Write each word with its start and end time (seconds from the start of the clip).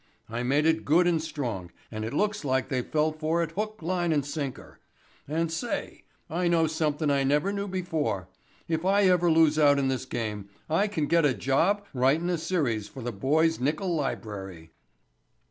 I 0.27 0.41
made 0.41 0.65
it 0.65 0.83
good 0.83 1.05
and 1.05 1.21
strong, 1.21 1.69
and 1.91 2.03
it 2.03 2.11
looks 2.11 2.43
like 2.43 2.69
they 2.69 2.81
fell 2.81 3.11
for 3.11 3.43
it 3.43 3.51
hook, 3.51 3.83
line 3.83 4.11
and 4.11 4.25
sinker. 4.25 4.79
And 5.27 5.51
say, 5.51 6.05
I 6.27 6.47
know 6.47 6.65
somethin' 6.65 7.11
I 7.11 7.23
never 7.23 7.53
knew 7.53 7.67
before. 7.67 8.27
If 8.67 8.83
I 8.83 9.03
ever 9.03 9.29
lose 9.29 9.59
out 9.59 9.77
in 9.77 9.89
this 9.89 10.05
game 10.05 10.49
I 10.67 10.87
can 10.87 11.05
get 11.05 11.23
a 11.23 11.35
job 11.35 11.85
writin' 11.93 12.31
a 12.31 12.39
series 12.39 12.87
for 12.87 13.03
the 13.03 13.11
Boy's 13.11 13.59
Nickle 13.59 13.93
Library." 13.95 14.71